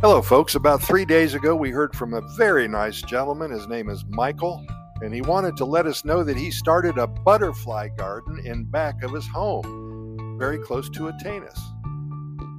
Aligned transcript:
Hello, 0.00 0.22
folks. 0.22 0.54
About 0.54 0.80
three 0.80 1.04
days 1.04 1.34
ago, 1.34 1.56
we 1.56 1.70
heard 1.70 1.92
from 1.92 2.14
a 2.14 2.20
very 2.36 2.68
nice 2.68 3.02
gentleman. 3.02 3.50
His 3.50 3.66
name 3.66 3.90
is 3.90 4.04
Michael, 4.08 4.64
and 5.02 5.12
he 5.12 5.22
wanted 5.22 5.56
to 5.56 5.64
let 5.64 5.86
us 5.86 6.04
know 6.04 6.22
that 6.22 6.36
he 6.36 6.52
started 6.52 6.98
a 6.98 7.08
butterfly 7.08 7.88
garden 7.88 8.38
in 8.46 8.64
back 8.64 9.02
of 9.02 9.12
his 9.12 9.26
home, 9.26 10.36
very 10.38 10.58
close 10.58 10.88
to 10.90 11.08
Atenas. 11.08 11.58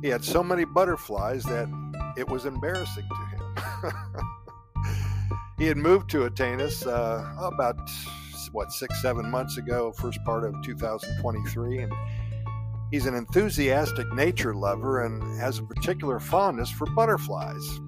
He 0.02 0.09
had 0.09 0.21
so 0.21 0.44
many 0.44 0.66
butterflies 0.66 1.45
that 1.45 1.70
it 2.17 2.27
was 2.27 2.44
embarrassing 2.45 3.07
to 3.07 3.88
him. 3.88 3.94
he 5.58 5.66
had 5.66 5.77
moved 5.77 6.09
to 6.09 6.30
Atenas 6.30 6.85
uh, 6.85 7.23
about 7.41 7.80
what 8.52 8.73
six, 8.73 9.02
seven 9.02 9.31
months 9.31 9.58
ago, 9.58 9.94
first 9.94 10.21
part 10.26 10.44
of 10.44 10.53
2023, 10.66 11.84
and 11.84 11.94
He's 12.91 13.05
an 13.05 13.13
enthusiastic 13.13 14.11
nature 14.13 14.55
lover 14.55 15.03
and 15.03 15.39
has 15.39 15.59
a 15.59 15.63
particular 15.63 16.20
fondness 16.20 16.71
for 16.71 16.88
butterflies. 16.88 17.80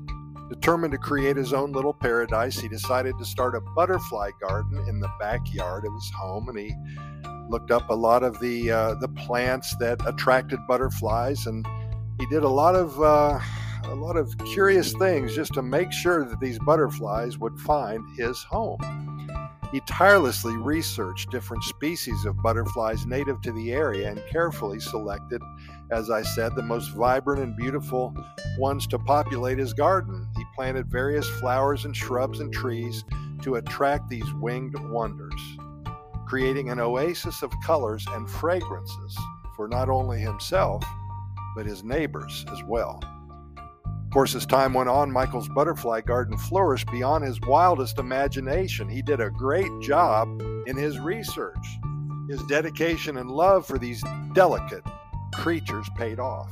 Determined 0.50 0.92
to 0.92 0.98
create 1.00 1.38
his 1.38 1.54
own 1.54 1.72
little 1.72 1.94
paradise, 1.94 2.60
he 2.60 2.68
decided 2.68 3.18
to 3.18 3.26
start 3.26 3.56
a 3.56 3.62
butterfly 3.76 4.32
garden 4.40 4.84
in 4.88 5.00
the 5.00 5.10
backyard 5.20 5.86
of 5.86 5.94
his 5.94 6.12
home, 6.16 6.50
and 6.50 6.60
he 6.60 6.76
looked 7.50 7.72
up 7.72 7.90
a 7.90 7.96
lot 7.96 8.22
of 8.22 8.40
the 8.40 8.70
uh, 8.70 8.96
the 8.96 9.08
plants 9.08 9.76
that 9.80 10.00
attracted 10.06 10.60
butterflies, 10.68 11.48
and 11.48 11.66
he 12.20 12.26
did 12.28 12.44
a 12.44 12.50
lot 12.50 12.76
of 12.76 13.02
uh, 13.02 13.40
a 13.86 13.96
lot 13.96 14.18
of 14.18 14.38
curious 14.46 14.94
things 14.94 15.34
just 15.34 15.54
to 15.54 15.62
make 15.62 15.92
sure 15.92 16.26
that 16.26 16.40
these 16.40 16.60
butterflies 16.60 17.38
would 17.38 17.58
find 17.60 18.04
his 18.18 18.44
home. 18.44 19.11
He 19.72 19.80
tirelessly 19.82 20.58
researched 20.58 21.32
different 21.32 21.64
species 21.64 22.26
of 22.26 22.42
butterflies 22.42 23.06
native 23.06 23.40
to 23.42 23.54
the 23.54 23.72
area 23.72 24.10
and 24.10 24.22
carefully 24.30 24.82
selected, 24.82 25.42
as 25.92 26.10
I 26.10 26.24
said, 26.24 26.56
the 26.56 26.62
most 26.62 26.90
vibrant 26.90 27.42
and 27.42 27.56
beautiful 27.56 28.14
ones 28.58 28.86
to 28.88 29.00
populate 29.00 29.58
his 29.58 29.74
garden. 29.74 30.28
He 30.36 30.44
planted 30.56 30.92
various 30.92 31.30
flowers 31.30 31.86
and 31.86 31.96
shrubs 31.96 32.42
and 32.42 32.52
trees 32.52 33.06
to 33.44 33.56
attract 33.56 34.10
these 34.10 34.34
winged 34.34 34.78
wonders, 34.90 35.42
creating 36.28 36.70
an 36.70 36.82
oasis 36.82 37.42
of 37.42 37.54
colors 37.64 38.06
and 38.10 38.30
fragrances 38.30 39.18
for 39.56 39.70
not 39.70 39.88
only 39.88 40.20
himself, 40.20 40.84
but 41.56 41.66
his 41.66 41.82
neighbors 41.82 42.46
as 42.52 42.62
well. 42.64 43.00
Of 44.12 44.16
course, 44.16 44.36
as 44.36 44.46
time 44.46 44.74
went 44.74 44.90
on, 44.90 45.10
Michael's 45.10 45.48
butterfly 45.48 46.02
garden 46.02 46.38
flourished 46.38 46.92
beyond 46.92 47.24
his 47.24 47.40
wildest 47.40 47.98
imagination. 47.98 48.90
He 48.90 49.02
did 49.02 49.22
a 49.22 49.30
great 49.30 49.72
job 49.80 50.28
in 50.68 50.76
his 50.76 51.00
research. 51.00 51.66
His 52.28 52.44
dedication 52.44 53.16
and 53.16 53.32
love 53.32 53.66
for 53.66 53.78
these 53.78 54.04
delicate 54.34 54.84
creatures 55.34 55.88
paid 55.96 56.20
off. 56.20 56.52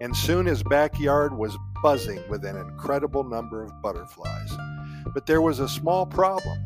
And 0.00 0.16
soon 0.16 0.46
his 0.46 0.62
backyard 0.62 1.36
was 1.36 1.58
buzzing 1.82 2.22
with 2.30 2.42
an 2.46 2.56
incredible 2.56 3.22
number 3.22 3.62
of 3.62 3.82
butterflies. 3.82 4.56
But 5.12 5.26
there 5.26 5.42
was 5.42 5.60
a 5.60 5.68
small 5.68 6.06
problem. 6.06 6.58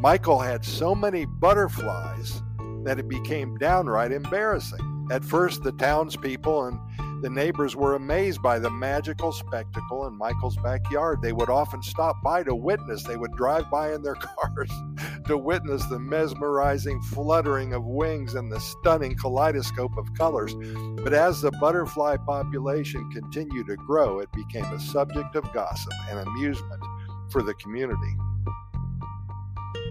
Michael 0.00 0.40
had 0.40 0.64
so 0.64 0.92
many 0.92 1.24
butterflies 1.24 2.42
that 2.82 2.98
it 2.98 3.08
became 3.08 3.58
downright 3.58 4.10
embarrassing. 4.10 5.06
At 5.12 5.24
first, 5.24 5.62
the 5.62 5.70
townspeople 5.70 6.64
and 6.64 6.80
the 7.22 7.30
neighbors 7.30 7.74
were 7.74 7.94
amazed 7.94 8.42
by 8.42 8.58
the 8.58 8.70
magical 8.70 9.32
spectacle 9.32 10.06
in 10.06 10.16
Michael's 10.16 10.56
backyard. 10.56 11.22
They 11.22 11.32
would 11.32 11.48
often 11.48 11.82
stop 11.82 12.16
by 12.22 12.42
to 12.42 12.54
witness, 12.54 13.02
they 13.04 13.16
would 13.16 13.32
drive 13.32 13.70
by 13.70 13.94
in 13.94 14.02
their 14.02 14.14
cars 14.14 14.70
to 15.26 15.38
witness 15.38 15.84
the 15.86 15.98
mesmerizing 15.98 17.00
fluttering 17.00 17.72
of 17.72 17.84
wings 17.84 18.34
and 18.34 18.52
the 18.52 18.60
stunning 18.60 19.16
kaleidoscope 19.16 19.96
of 19.96 20.12
colors. 20.14 20.54
But 21.02 21.12
as 21.12 21.40
the 21.40 21.52
butterfly 21.52 22.18
population 22.18 23.10
continued 23.10 23.66
to 23.68 23.76
grow, 23.76 24.20
it 24.20 24.30
became 24.32 24.66
a 24.66 24.80
subject 24.80 25.36
of 25.36 25.52
gossip 25.52 25.92
and 26.10 26.18
amusement 26.18 26.82
for 27.30 27.42
the 27.42 27.54
community. 27.54 28.16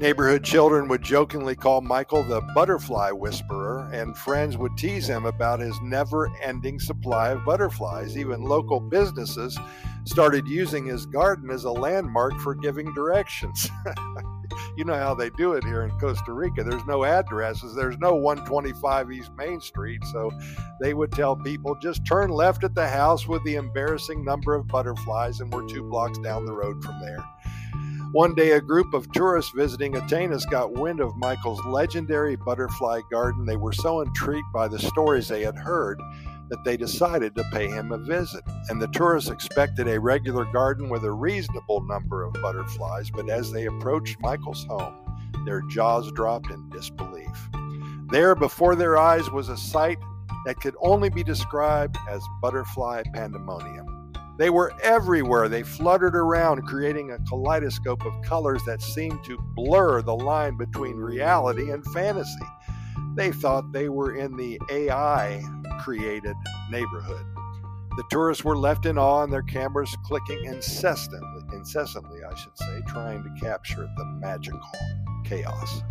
Neighborhood 0.01 0.43
children 0.43 0.89
would 0.89 1.01
jokingly 1.01 1.55
call 1.55 1.79
Michael 1.79 2.21
the 2.21 2.41
butterfly 2.53 3.11
whisperer, 3.11 3.64
and 3.91 4.17
friends 4.17 4.57
would 4.57 4.77
tease 4.77 5.07
him 5.07 5.25
about 5.25 5.59
his 5.59 5.79
never 5.81 6.31
ending 6.41 6.79
supply 6.79 7.29
of 7.29 7.45
butterflies. 7.45 8.17
Even 8.17 8.41
local 8.41 8.79
businesses 8.79 9.57
started 10.05 10.47
using 10.47 10.85
his 10.85 11.05
garden 11.05 11.49
as 11.49 11.63
a 11.63 11.71
landmark 11.71 12.33
for 12.39 12.55
giving 12.55 12.93
directions. 12.93 13.69
you 14.77 14.83
know 14.83 14.95
how 14.95 15.13
they 15.13 15.29
do 15.31 15.53
it 15.53 15.63
here 15.63 15.83
in 15.83 15.91
Costa 15.99 16.31
Rica. 16.31 16.63
There's 16.63 16.85
no 16.85 17.03
addresses, 17.03 17.73
there's 17.75 17.97
no 17.97 18.15
125 18.15 19.11
East 19.11 19.31
Main 19.37 19.59
Street. 19.59 20.03
So 20.11 20.31
they 20.79 20.93
would 20.93 21.11
tell 21.11 21.35
people 21.35 21.75
just 21.81 22.05
turn 22.05 22.29
left 22.29 22.63
at 22.63 22.75
the 22.75 22.87
house 22.87 23.27
with 23.27 23.43
the 23.43 23.55
embarrassing 23.55 24.23
number 24.23 24.55
of 24.55 24.67
butterflies, 24.67 25.39
and 25.39 25.51
we're 25.51 25.67
two 25.67 25.83
blocks 25.83 26.17
down 26.19 26.45
the 26.45 26.53
road 26.53 26.83
from 26.83 26.99
there. 26.99 27.23
One 28.15 28.33
day, 28.33 28.51
a 28.51 28.61
group 28.61 28.93
of 28.93 29.11
tourists 29.11 29.51
visiting 29.53 29.97
Atenas 29.97 30.49
got 30.49 30.71
wind 30.71 31.01
of 31.01 31.17
Michael's 31.17 31.59
legendary 31.65 32.37
butterfly 32.37 33.01
garden. 33.11 33.45
They 33.45 33.57
were 33.57 33.73
so 33.73 33.99
intrigued 33.99 34.53
by 34.53 34.69
the 34.69 34.79
stories 34.79 35.27
they 35.27 35.43
had 35.43 35.57
heard 35.57 36.01
that 36.47 36.63
they 36.63 36.77
decided 36.77 37.35
to 37.35 37.43
pay 37.51 37.67
him 37.67 37.91
a 37.91 37.97
visit. 37.97 38.45
And 38.69 38.81
the 38.81 38.87
tourists 38.87 39.29
expected 39.29 39.89
a 39.89 39.99
regular 39.99 40.45
garden 40.45 40.87
with 40.87 41.03
a 41.03 41.11
reasonable 41.11 41.81
number 41.81 42.23
of 42.23 42.31
butterflies, 42.41 43.11
but 43.11 43.29
as 43.29 43.51
they 43.51 43.65
approached 43.65 44.21
Michael's 44.21 44.63
home, 44.63 44.95
their 45.45 45.61
jaws 45.63 46.09
dropped 46.13 46.49
in 46.51 46.69
disbelief. 46.69 47.49
There, 48.11 48.33
before 48.33 48.77
their 48.77 48.97
eyes, 48.97 49.29
was 49.29 49.49
a 49.49 49.57
sight 49.57 49.97
that 50.45 50.61
could 50.61 50.75
only 50.79 51.09
be 51.09 51.21
described 51.21 51.97
as 52.09 52.23
butterfly 52.41 53.03
pandemonium. 53.13 53.94
They 54.37 54.49
were 54.49 54.73
everywhere. 54.81 55.47
They 55.47 55.63
fluttered 55.63 56.15
around, 56.15 56.63
creating 56.63 57.11
a 57.11 57.19
kaleidoscope 57.19 58.05
of 58.05 58.21
colors 58.23 58.61
that 58.65 58.81
seemed 58.81 59.23
to 59.25 59.37
blur 59.55 60.01
the 60.01 60.15
line 60.15 60.57
between 60.57 60.97
reality 60.97 61.71
and 61.71 61.85
fantasy. 61.87 62.45
They 63.15 63.31
thought 63.31 63.71
they 63.71 63.87
were 63.87 64.15
in 64.15 64.35
the 64.35 64.59
AI 64.69 65.41
created 65.79 66.35
neighborhood. 66.69 67.25
The 67.95 68.03
tourists 68.09 68.43
were 68.43 68.57
left 68.57 68.85
in 68.85 68.97
awe 68.97 69.23
and 69.23 69.31
their 69.31 69.41
cameras 69.41 69.95
clicking 70.03 70.43
incessantly, 70.43 71.55
incessantly, 71.55 72.19
I 72.29 72.35
should 72.35 72.57
say, 72.57 72.81
trying 72.87 73.23
to 73.23 73.45
capture 73.45 73.87
the 73.95 74.05
magical 74.05 74.59
chaos. 75.23 75.81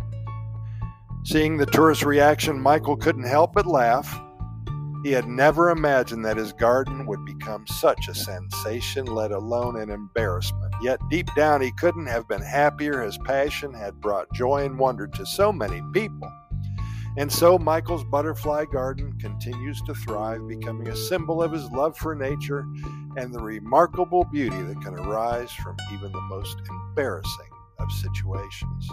Seeing 1.23 1.57
the 1.57 1.65
tourist 1.65 2.03
reaction, 2.03 2.61
Michael 2.61 2.95
couldn't 2.95 3.23
help 3.27 3.53
but 3.53 3.65
laugh. 3.65 4.21
He 5.05 5.11
had 5.11 5.27
never 5.27 5.69
imagined 5.69 6.25
that 6.25 6.35
his 6.35 6.51
garden 6.51 7.05
would 7.05 7.23
become 7.25 7.67
such 7.67 8.07
a 8.07 8.15
sensation, 8.15 9.05
let 9.05 9.31
alone 9.31 9.79
an 9.79 9.91
embarrassment. 9.91 10.73
Yet 10.81 10.99
deep 11.11 11.29
down, 11.35 11.61
he 11.61 11.71
couldn't 11.73 12.07
have 12.07 12.27
been 12.27 12.41
happier. 12.41 13.03
His 13.03 13.15
passion 13.19 13.71
had 13.71 14.01
brought 14.01 14.33
joy 14.33 14.65
and 14.65 14.79
wonder 14.79 15.05
to 15.05 15.23
so 15.23 15.53
many 15.53 15.79
people. 15.93 16.27
And 17.17 17.31
so, 17.31 17.59
Michael's 17.59 18.03
butterfly 18.03 18.65
garden 18.73 19.15
continues 19.19 19.79
to 19.83 19.93
thrive, 19.93 20.47
becoming 20.47 20.87
a 20.87 20.95
symbol 20.95 21.43
of 21.43 21.51
his 21.51 21.69
love 21.69 21.95
for 21.95 22.15
nature 22.15 22.65
and 23.15 23.31
the 23.31 23.43
remarkable 23.43 24.23
beauty 24.23 24.59
that 24.59 24.81
can 24.81 24.95
arise 24.95 25.51
from 25.51 25.77
even 25.93 26.11
the 26.11 26.21
most 26.21 26.57
embarrassing 26.67 27.51
of 27.77 27.91
situations. 27.91 28.89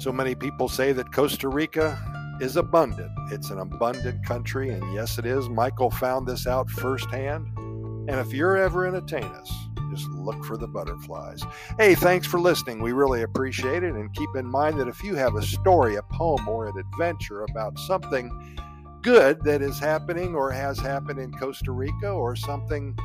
So 0.00 0.12
many 0.12 0.34
people 0.34 0.68
say 0.68 0.92
that 0.92 1.14
Costa 1.14 1.48
Rica 1.48 2.11
is 2.42 2.56
abundant. 2.56 3.12
It's 3.30 3.50
an 3.50 3.60
abundant 3.60 4.26
country, 4.26 4.70
and 4.70 4.92
yes, 4.92 5.16
it 5.16 5.24
is. 5.24 5.48
Michael 5.48 5.92
found 5.92 6.26
this 6.26 6.44
out 6.48 6.68
firsthand. 6.68 7.46
And 7.56 8.10
if 8.10 8.32
you're 8.32 8.56
ever 8.56 8.88
in 8.88 8.94
Atenas, 8.94 9.48
just 9.92 10.08
look 10.08 10.44
for 10.44 10.56
the 10.56 10.66
butterflies. 10.66 11.44
Hey, 11.78 11.94
thanks 11.94 12.26
for 12.26 12.40
listening. 12.40 12.82
We 12.82 12.90
really 12.90 13.22
appreciate 13.22 13.84
it. 13.84 13.94
And 13.94 14.12
keep 14.12 14.30
in 14.34 14.44
mind 14.44 14.80
that 14.80 14.88
if 14.88 15.04
you 15.04 15.14
have 15.14 15.36
a 15.36 15.42
story, 15.42 15.94
a 15.94 16.02
poem, 16.02 16.48
or 16.48 16.66
an 16.66 16.76
adventure 16.76 17.44
about 17.44 17.78
something 17.78 18.58
good 19.02 19.40
that 19.44 19.62
is 19.62 19.78
happening 19.78 20.34
or 20.34 20.50
has 20.50 20.80
happened 20.80 21.20
in 21.20 21.30
Costa 21.34 21.70
Rica, 21.70 22.10
or 22.10 22.34
something 22.34 22.98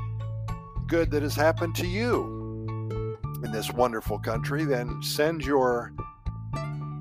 good 0.87 1.11
that 1.11 1.21
has 1.21 1.35
happened 1.35 1.75
to 1.75 1.85
you 1.85 3.17
in 3.43 3.51
this 3.51 3.71
wonderful 3.71 4.17
country, 4.17 4.65
then 4.65 4.99
send 5.03 5.45
your 5.45 5.93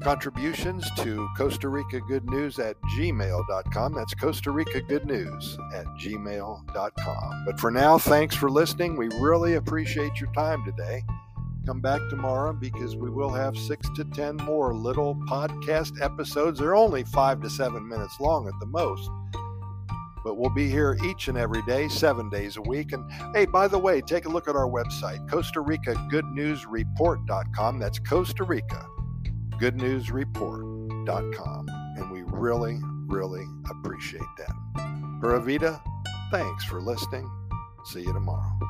contributions 0.06 0.88
to 0.96 1.28
Costa 1.36 1.68
Rica 1.68 1.98
Good 1.98 2.30
News 2.30 2.60
at 2.60 2.80
gmail.com. 2.96 3.92
That's 3.92 4.14
Costa 4.14 4.52
Rica 4.52 4.80
Good 4.80 5.04
News 5.04 5.58
at 5.74 5.84
gmail.com. 5.98 7.42
But 7.44 7.58
for 7.58 7.72
now, 7.72 7.98
thanks 7.98 8.36
for 8.36 8.48
listening. 8.48 8.96
We 8.96 9.08
really 9.18 9.54
appreciate 9.54 10.20
your 10.20 10.32
time 10.32 10.64
today. 10.64 11.02
Come 11.66 11.80
back 11.80 12.00
tomorrow 12.08 12.52
because 12.52 12.94
we 12.94 13.10
will 13.10 13.30
have 13.30 13.58
six 13.58 13.88
to 13.96 14.04
10 14.04 14.36
more 14.36 14.72
little 14.72 15.16
podcast 15.28 16.00
episodes. 16.00 16.60
They're 16.60 16.76
only 16.76 17.02
five 17.02 17.42
to 17.42 17.50
seven 17.50 17.88
minutes 17.88 18.14
long 18.20 18.46
at 18.46 18.54
the 18.60 18.66
most. 18.66 19.10
But 20.22 20.36
we'll 20.36 20.54
be 20.54 20.70
here 20.70 20.96
each 21.04 21.26
and 21.26 21.36
every 21.36 21.62
day, 21.62 21.88
seven 21.88 22.30
days 22.30 22.56
a 22.58 22.62
week. 22.62 22.92
And 22.92 23.10
hey, 23.34 23.46
by 23.46 23.66
the 23.66 23.78
way, 23.78 24.02
take 24.02 24.26
a 24.26 24.28
look 24.28 24.46
at 24.46 24.54
our 24.54 24.68
website, 24.68 25.28
Costa 25.28 25.62
Rica 25.62 25.96
Good 26.10 26.26
News 26.26 26.64
Report.com. 26.64 27.80
That's 27.80 27.98
Costa 27.98 28.44
Rica 28.44 28.86
goodnewsreport.com. 29.60 31.68
And 31.96 32.10
we 32.10 32.22
really, 32.22 32.80
really 33.06 33.44
appreciate 33.70 34.22
that. 34.38 34.52
Pura 35.20 35.40
thanks 36.30 36.64
for 36.64 36.80
listening. 36.80 37.30
See 37.84 38.02
you 38.02 38.12
tomorrow. 38.12 38.65